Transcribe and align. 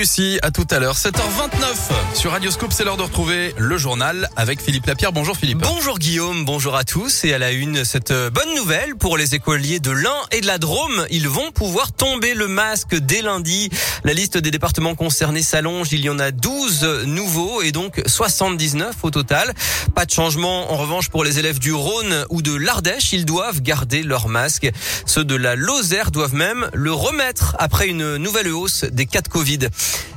Lucie. 0.00 0.38
À 0.40 0.50
tout 0.50 0.66
à 0.70 0.78
l'heure. 0.78 0.96
7h29 0.96 2.14
sur 2.14 2.30
Radioscope. 2.30 2.72
C'est 2.72 2.84
l'heure 2.84 2.96
de 2.96 3.02
retrouver 3.02 3.54
le 3.58 3.76
journal 3.76 4.30
avec 4.34 4.62
Philippe 4.62 4.86
Lapierre. 4.86 5.12
Bonjour 5.12 5.36
Philippe. 5.36 5.58
Bonjour 5.58 5.98
Guillaume. 5.98 6.46
Bonjour 6.46 6.74
à 6.74 6.84
tous. 6.84 7.22
Et 7.24 7.34
à 7.34 7.38
la 7.38 7.52
une, 7.52 7.84
cette 7.84 8.10
bonne 8.10 8.54
nouvelle 8.56 8.96
pour 8.96 9.18
les 9.18 9.34
écoliers 9.34 9.78
de 9.78 9.90
l'Ain 9.90 10.16
et 10.32 10.40
de 10.40 10.46
la 10.46 10.56
Drôme. 10.56 11.06
Ils 11.10 11.28
vont 11.28 11.50
pouvoir 11.50 11.92
tomber 11.92 12.32
le 12.32 12.48
masque 12.48 12.94
dès 12.94 13.20
lundi. 13.20 13.68
La 14.02 14.14
liste 14.14 14.38
des 14.38 14.50
départements 14.50 14.94
concernés 14.94 15.42
s'allonge. 15.42 15.92
Il 15.92 16.00
y 16.00 16.08
en 16.08 16.18
a 16.18 16.30
12 16.30 17.04
nouveaux 17.04 17.60
et 17.60 17.70
donc 17.70 18.00
79 18.06 18.96
au 19.02 19.10
total. 19.10 19.52
Pas 19.94 20.06
de 20.06 20.10
changement 20.10 20.72
en 20.72 20.76
revanche 20.78 21.10
pour 21.10 21.24
les 21.24 21.38
élèves 21.38 21.58
du 21.58 21.74
Rhône 21.74 22.24
ou 22.30 22.40
de 22.40 22.54
l'Ardèche. 22.54 23.12
Ils 23.12 23.26
doivent 23.26 23.60
garder 23.60 24.02
leur 24.02 24.28
masque. 24.28 24.70
Ceux 25.04 25.24
de 25.24 25.34
la 25.34 25.56
Lozère 25.56 26.10
doivent 26.10 26.34
même 26.34 26.70
le 26.72 26.92
remettre 26.94 27.54
après 27.58 27.88
une 27.88 28.16
nouvelle 28.16 28.48
hausse 28.48 28.84
des 28.84 29.04
cas 29.04 29.20
de 29.20 29.28
Covid. 29.28 29.68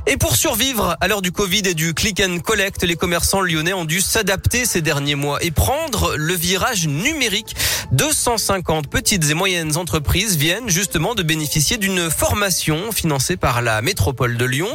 Et 0.05 0.18
pour 0.18 0.36
survivre 0.36 0.98
à 1.00 1.08
l'heure 1.08 1.21
du 1.21 1.32
Covid 1.32 1.62
et 1.66 1.73
du 1.73 1.94
click 1.94 2.22
and 2.22 2.40
collect, 2.40 2.84
les 2.84 2.95
commerçants 2.95 3.41
lyonnais 3.41 3.72
ont 3.72 3.86
dû 3.86 4.02
s'adapter 4.02 4.66
ces 4.66 4.82
derniers 4.82 5.16
mois 5.16 5.41
et 5.41 5.49
prendre 5.49 6.16
le 6.18 6.34
virage 6.34 6.88
numérique. 6.88 7.55
250 7.94 8.88
petites 8.88 9.30
et 9.30 9.34
moyennes 9.34 9.77
entreprises 9.77 10.36
viennent 10.36 10.70
justement 10.70 11.16
de 11.16 11.23
bénéficier 11.23 11.77
d'une 11.77 12.09
formation 12.09 12.91
financée 12.91 13.38
par 13.38 13.62
la 13.62 13.82
métropole 13.82 14.36
de 14.36 14.46
Lyon. 14.46 14.68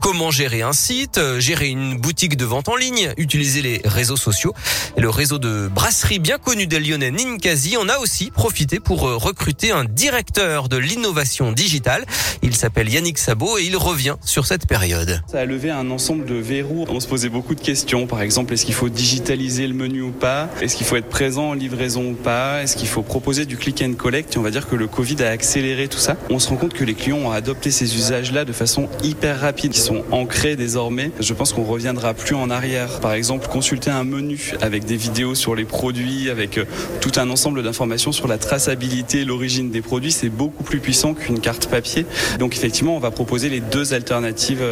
Comment 0.00 0.30
gérer 0.30 0.62
un 0.62 0.72
site, 0.72 1.20
gérer 1.40 1.68
une 1.68 1.98
boutique 1.98 2.38
de 2.38 2.46
vente 2.46 2.68
en 2.68 2.76
ligne, 2.76 3.12
utiliser 3.18 3.60
les 3.60 3.82
réseaux 3.84 4.16
sociaux. 4.16 4.54
Et 4.96 5.00
le 5.02 5.10
réseau 5.10 5.38
de 5.38 5.68
brasserie 5.68 6.20
bien 6.20 6.38
connu 6.38 6.66
des 6.66 6.80
Lyonnais, 6.80 7.10
Ninkasi, 7.10 7.76
en 7.76 7.88
a 7.88 7.98
aussi 7.98 8.30
profité 8.30 8.80
pour 8.80 9.02
recruter 9.02 9.72
un 9.72 9.84
directeur 9.84 10.68
de 10.68 10.78
l'innovation 10.78 11.52
digitale. 11.52 12.06
Il 12.42 12.56
s'appelle 12.56 12.88
Yannick 12.88 13.18
Sabot 13.18 13.58
et 13.58 13.64
il 13.64 13.76
revient 13.76 14.16
sur 14.24 14.39
cette 14.46 14.66
période. 14.66 15.20
Ça 15.26 15.40
a 15.40 15.44
levé 15.44 15.70
un 15.70 15.90
ensemble 15.90 16.24
de 16.24 16.34
verrous. 16.34 16.86
On 16.88 17.00
se 17.00 17.08
posait 17.08 17.28
beaucoup 17.28 17.54
de 17.54 17.60
questions. 17.60 18.06
Par 18.06 18.22
exemple, 18.22 18.54
est-ce 18.54 18.64
qu'il 18.64 18.74
faut 18.74 18.88
digitaliser 18.88 19.66
le 19.66 19.74
menu 19.74 20.02
ou 20.02 20.10
pas? 20.10 20.48
Est-ce 20.60 20.76
qu'il 20.76 20.86
faut 20.86 20.96
être 20.96 21.08
présent 21.08 21.50
en 21.50 21.54
livraison 21.54 22.10
ou 22.10 22.14
pas? 22.14 22.62
Est-ce 22.62 22.76
qu'il 22.76 22.88
faut 22.88 23.02
proposer 23.02 23.44
du 23.44 23.56
click 23.56 23.82
and 23.82 23.94
collect? 23.94 24.36
On 24.36 24.42
va 24.42 24.50
dire 24.50 24.68
que 24.68 24.76
le 24.76 24.86
Covid 24.86 25.22
a 25.22 25.28
accéléré 25.28 25.88
tout 25.88 25.98
ça. 25.98 26.16
On 26.30 26.38
se 26.38 26.48
rend 26.48 26.56
compte 26.56 26.74
que 26.74 26.84
les 26.84 26.94
clients 26.94 27.18
ont 27.18 27.30
adopté 27.30 27.70
ces 27.70 27.96
usages-là 27.96 28.44
de 28.44 28.52
façon 28.52 28.88
hyper 29.02 29.40
rapide, 29.40 29.72
qui 29.72 29.80
sont 29.80 30.04
ancrés 30.12 30.56
désormais. 30.56 31.10
Je 31.18 31.34
pense 31.34 31.52
qu'on 31.52 31.64
reviendra 31.64 32.14
plus 32.14 32.34
en 32.34 32.50
arrière. 32.50 33.00
Par 33.00 33.12
exemple, 33.12 33.48
consulter 33.48 33.90
un 33.90 34.04
menu 34.04 34.52
avec 34.60 34.84
des 34.84 34.96
vidéos 34.96 35.34
sur 35.34 35.54
les 35.54 35.64
produits, 35.64 36.30
avec 36.30 36.58
euh, 36.58 36.64
tout 37.00 37.12
un 37.16 37.28
ensemble 37.30 37.62
d'informations 37.62 38.12
sur 38.12 38.28
la 38.28 38.38
traçabilité, 38.38 39.24
l'origine 39.24 39.70
des 39.70 39.82
produits, 39.82 40.12
c'est 40.12 40.28
beaucoup 40.28 40.62
plus 40.62 40.80
puissant 40.80 41.14
qu'une 41.14 41.40
carte 41.40 41.66
papier. 41.66 42.06
Donc 42.38 42.54
effectivement, 42.54 42.96
on 42.96 43.00
va 43.00 43.10
proposer 43.10 43.48
les 43.48 43.60
deux 43.60 43.92
alternatives 43.92 44.19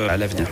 à 0.09 0.17
l'avenir. 0.17 0.47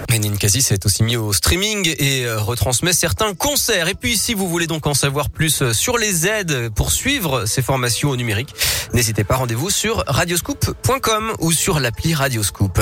S'est 0.67 0.87
aussi 0.87 1.03
mis 1.03 1.17
au 1.17 1.33
streaming 1.33 1.95
et 1.99 2.25
euh, 2.25 2.41
retransmet 2.41 2.93
certains 2.93 3.35
concerts. 3.35 3.89
Et 3.89 3.95
puis, 3.95 4.17
si 4.17 4.35
vous 4.35 4.49
voulez 4.49 4.67
donc 4.67 4.87
en 4.87 4.95
savoir 4.95 5.29
plus 5.31 5.63
euh, 5.63 5.73
sur 5.73 5.99
les 5.99 6.27
aides 6.27 6.71
pour 6.75 6.91
suivre 6.91 7.45
ces 7.47 7.63
formations 7.63 8.11
au 8.11 8.17
numérique, 8.17 8.55
n'hésitez 8.95 9.23
pas, 9.23 9.37
rendez-vous 9.37 9.71
sur 9.71 10.03
radioscoop.com 10.07 11.35
ou 11.41 11.53
sur 11.53 11.79
l'appli 11.79 12.15
Radioscoop. 12.15 12.81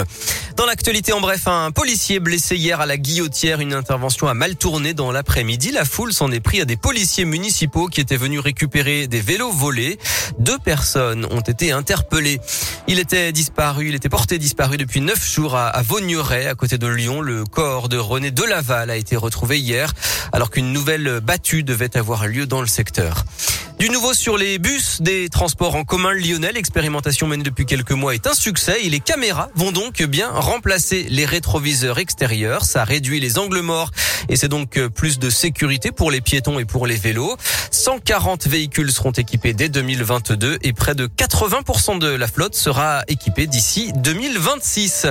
Dans 0.57 0.67
l'actualité, 0.67 1.13
en 1.13 1.21
bref, 1.21 1.49
un 1.49 1.73
policier 1.73 2.21
blessé 2.21 2.57
hier 2.57 2.81
à 2.81 2.87
la 2.87 2.97
guillotière, 2.97 3.61
une 3.61 3.75
intervention 3.75 4.29
a 4.29 4.35
mal 4.35 4.57
tourné 4.57 4.95
dans 4.95 5.11
l'après-midi. 5.11 5.73
La 5.73 5.85
foule 5.85 6.13
s'en 6.13 6.31
est 6.31 6.41
pris 6.41 6.61
à 6.61 6.65
des 6.65 6.77
policiers 6.77 7.25
municipaux 7.25 7.89
qui 7.89 8.01
étaient 8.01 8.17
venus 8.17 8.41
récupérer 8.41 9.09
des 9.09 9.21
vélos 9.21 9.53
volés. 9.53 9.99
Deux 10.39 10.59
personnes 10.59 11.27
ont 11.31 11.41
été 11.41 11.73
interpellées. 11.73 12.41
Il 12.87 12.99
était 12.99 13.33
disparu, 13.33 13.89
il 13.89 13.95
était 13.95 14.09
porté 14.09 14.39
disparu 14.39 14.77
depuis 14.77 15.01
neuf 15.01 15.29
jours 15.29 15.57
à, 15.57 15.69
à 15.69 15.83
À 16.05 16.55
côté 16.55 16.77
de 16.77 16.87
Lyon. 16.87 17.23
Le 17.23 17.45
corps 17.45 17.89
de 17.89 17.97
René 17.97 18.31
Delaval 18.31 18.91
a 18.91 18.97
été 18.97 19.17
retrouvé 19.17 19.59
hier, 19.59 19.95
alors 20.33 20.51
qu'une 20.51 20.71
nouvelle 20.71 21.21
battue 21.21 21.63
devait 21.63 21.97
avoir 21.97 22.27
lieu 22.27 22.45
dans 22.47 22.61
le 22.61 22.67
secteur. 22.67 23.25
Du 23.79 23.89
nouveau 23.89 24.13
sur 24.15 24.37
les 24.37 24.59
bus 24.59 25.01
des 25.01 25.29
transports 25.29 25.75
en 25.75 25.85
commun 25.85 26.13
lyonnais, 26.13 26.53
l'expérimentation 26.53 27.27
menée 27.27 27.43
depuis 27.43 27.67
quelques 27.67 27.93
mois 27.93 28.15
est 28.15 28.27
un 28.27 28.35
succès 28.35 28.85
et 28.85 28.91
les 28.91 29.01
caméras 29.01 29.49
vont 29.55 29.73
donc 29.73 30.03
bien 30.03 30.31
remplacer 30.31 31.07
les 31.09 31.25
rétroviseurs 31.25 31.99
extérieurs. 31.99 32.65
Ça 32.65 32.85
réduit 32.85 33.19
les 33.19 33.39
angles 33.39 33.61
morts 33.61 33.91
et 34.29 34.37
c'est 34.37 34.49
donc 34.49 34.79
plus 34.89 35.19
de 35.19 35.29
sécurité 35.29 35.91
pour 35.91 36.11
les 36.11 36.21
piétons 36.21 36.59
et 36.59 36.65
pour 36.65 36.87
les 36.87 36.97
vélos. 36.97 37.37
140 37.71 38.47
véhicules 38.47 38.93
seront 38.93 39.11
équipés 39.11 39.55
dès 39.55 39.69
2022 39.69 40.59
et 40.63 40.73
près 40.73 40.95
de 40.95 41.07
80% 41.07 41.99
de 41.99 42.09
la 42.09 42.29
flotte 42.29 42.55
sera 42.55 43.03
équipée 43.09 43.47
d'ici 43.47 43.93
2026. 43.97 45.09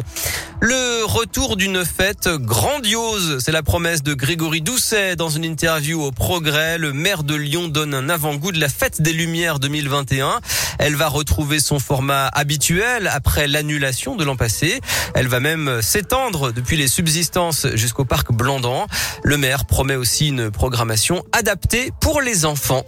Le 0.61 1.05
retour 1.05 1.57
d'une 1.57 1.83
fête 1.83 2.29
grandiose, 2.29 3.39
c'est 3.39 3.51
la 3.51 3.63
promesse 3.63 4.03
de 4.03 4.13
Grégory 4.13 4.61
Doucet 4.61 5.15
dans 5.15 5.29
une 5.29 5.43
interview 5.43 6.01
au 6.01 6.11
Progrès. 6.11 6.77
Le 6.77 6.93
maire 6.93 7.23
de 7.23 7.35
Lyon 7.35 7.67
donne 7.67 7.93
un 7.93 8.09
avant-goût 8.09 8.51
de 8.51 8.59
la 8.59 8.69
fête 8.69 9.01
des 9.01 9.13
Lumières 9.13 9.59
2021. 9.59 10.39
Elle 10.79 10.95
va 10.95 11.07
retrouver 11.07 11.59
son 11.59 11.79
format 11.79 12.27
habituel 12.27 13.09
après 13.11 13.47
l'annulation 13.47 14.15
de 14.15 14.23
l'an 14.23 14.35
passé. 14.35 14.79
Elle 15.15 15.27
va 15.27 15.39
même 15.39 15.81
s'étendre 15.81 16.51
depuis 16.51 16.77
les 16.77 16.87
subsistances 16.87 17.67
jusqu'au 17.73 18.05
parc 18.05 18.31
Blandan. 18.31 18.87
Le 19.23 19.37
maire 19.37 19.65
promet 19.65 19.95
aussi 19.95 20.29
une 20.29 20.49
programmation 20.51 21.23
adaptée 21.33 21.91
pour 21.99 22.21
les 22.21 22.45
enfants. 22.45 22.85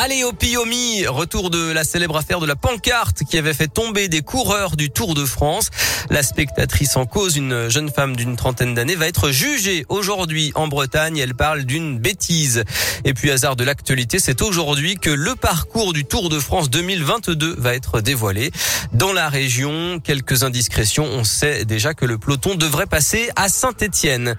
Allez 0.00 0.22
au 0.22 0.32
Piomi, 0.32 1.08
retour 1.08 1.50
de 1.50 1.72
la 1.72 1.82
célèbre 1.82 2.16
affaire 2.16 2.38
de 2.38 2.46
la 2.46 2.54
pancarte 2.54 3.24
qui 3.28 3.36
avait 3.36 3.52
fait 3.52 3.66
tomber 3.66 4.06
des 4.06 4.22
coureurs 4.22 4.76
du 4.76 4.90
Tour 4.90 5.16
de 5.16 5.24
France. 5.24 5.70
La 6.08 6.22
spectatrice 6.22 6.96
en 6.96 7.04
cause, 7.04 7.36
une 7.36 7.68
jeune 7.68 7.90
femme 7.90 8.14
d'une 8.14 8.36
trentaine 8.36 8.74
d'années, 8.74 8.94
va 8.94 9.08
être 9.08 9.32
jugée 9.32 9.84
aujourd'hui 9.88 10.52
en 10.54 10.68
Bretagne. 10.68 11.18
Elle 11.18 11.34
parle 11.34 11.64
d'une 11.64 11.98
bêtise. 11.98 12.62
Et 13.04 13.12
puis 13.12 13.32
hasard 13.32 13.56
de 13.56 13.64
l'actualité, 13.64 14.20
c'est 14.20 14.40
aujourd'hui 14.40 14.94
que 14.94 15.10
le 15.10 15.34
parcours 15.34 15.92
du 15.92 16.04
Tour 16.04 16.28
de 16.28 16.38
France 16.38 16.70
2022 16.70 17.56
va 17.58 17.74
être 17.74 18.00
dévoilé. 18.00 18.52
Dans 18.92 19.12
la 19.12 19.28
région, 19.28 19.98
quelques 19.98 20.44
indiscrétions. 20.44 21.06
On 21.06 21.24
sait 21.24 21.64
déjà 21.64 21.92
que 21.92 22.04
le 22.04 22.18
peloton 22.18 22.54
devrait 22.54 22.86
passer 22.86 23.30
à 23.34 23.48
Saint-Étienne. 23.48 24.36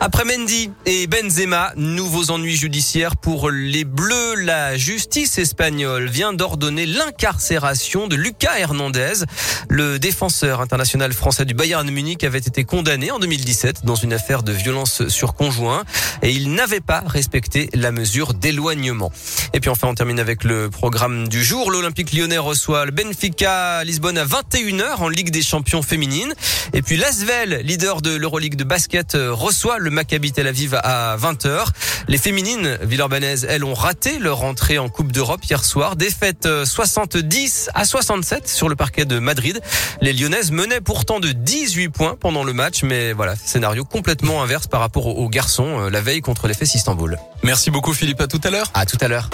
Après 0.00 0.24
Mendy 0.24 0.70
et 0.86 1.06
Benzema, 1.06 1.74
nouveaux 1.76 2.30
ennuis 2.30 2.56
judiciaires 2.56 3.18
pour 3.18 3.50
les 3.50 3.84
Bleus. 3.84 4.36
La 4.36 4.78
justice 5.02 5.38
espagnole 5.38 6.08
vient 6.08 6.32
d'ordonner 6.32 6.86
l'incarcération 6.86 8.06
de 8.06 8.14
Lucas 8.14 8.56
Hernandez. 8.56 9.24
Le 9.68 9.98
défenseur 9.98 10.60
international 10.60 11.12
français 11.12 11.44
du 11.44 11.54
Bayern 11.54 11.90
Munich 11.90 12.22
avait 12.22 12.38
été 12.38 12.62
condamné 12.62 13.10
en 13.10 13.18
2017 13.18 13.84
dans 13.84 13.96
une 13.96 14.12
affaire 14.12 14.44
de 14.44 14.52
violence 14.52 15.08
sur 15.08 15.34
conjoint 15.34 15.82
et 16.22 16.30
il 16.30 16.52
n'avait 16.52 16.80
pas 16.80 17.02
respecté 17.04 17.68
la 17.74 17.90
mesure 17.90 18.32
d'éloignement. 18.32 19.10
Et 19.54 19.58
puis 19.58 19.70
enfin, 19.70 19.88
on 19.88 19.94
termine 19.94 20.20
avec 20.20 20.44
le 20.44 20.70
programme 20.70 21.26
du 21.26 21.42
jour. 21.42 21.72
L'Olympique 21.72 22.12
lyonnais 22.12 22.38
reçoit 22.38 22.84
le 22.84 22.92
Benfica 22.92 23.82
Lisbonne 23.82 24.18
à 24.18 24.24
21h 24.24 24.98
en 24.98 25.08
Ligue 25.08 25.30
des 25.30 25.42
champions 25.42 25.82
féminines. 25.82 26.32
Et 26.74 26.82
puis 26.82 26.96
l'Asvel, 26.96 27.62
leader 27.64 28.02
de 28.02 28.14
l'Euroleague 28.14 28.54
de 28.54 28.64
basket, 28.64 29.16
reçoit 29.16 29.78
le 29.78 29.90
Maccabi 29.90 30.30
Tel 30.30 30.46
Aviv 30.46 30.78
à 30.80 31.16
20h. 31.16 31.66
Les 32.06 32.18
féminines 32.18 32.78
villeurbanaises, 32.82 33.44
elles 33.48 33.64
ont 33.64 33.74
raté 33.74 34.20
leur 34.20 34.44
entrée 34.44 34.78
en 34.78 34.91
Coupe 34.92 35.12
d'Europe 35.12 35.44
hier 35.44 35.64
soir. 35.64 35.96
Défaite 35.96 36.48
70 36.64 37.70
à 37.74 37.84
67 37.84 38.48
sur 38.48 38.68
le 38.68 38.76
parquet 38.76 39.04
de 39.04 39.18
Madrid. 39.18 39.60
Les 40.00 40.12
Lyonnaises 40.12 40.50
menaient 40.50 40.80
pourtant 40.80 41.20
de 41.20 41.32
18 41.32 41.88
points 41.88 42.16
pendant 42.18 42.44
le 42.44 42.52
match, 42.52 42.82
mais 42.82 43.12
voilà, 43.12 43.34
scénario 43.36 43.84
complètement 43.84 44.42
inverse 44.42 44.66
par 44.66 44.80
rapport 44.80 45.06
aux 45.06 45.28
garçons 45.28 45.88
la 45.88 46.00
veille 46.00 46.20
contre 46.20 46.48
les 46.48 46.54
Fesses 46.54 46.74
Istanbul. 46.74 47.18
Merci 47.42 47.70
beaucoup 47.70 47.92
Philippe, 47.92 48.20
à 48.20 48.26
tout 48.26 48.40
à 48.44 48.50
l'heure. 48.50 48.70
À 48.74 48.86
tout 48.86 48.98
à 49.00 49.08
l'heure. 49.08 49.30